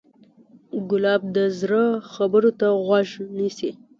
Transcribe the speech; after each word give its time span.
ګلاب 0.89 1.21
د 1.35 1.37
زړه 1.59 1.83
خبرو 2.13 2.51
ته 2.59 2.67
غوږ 2.85 3.09
نیسي. 3.37 3.69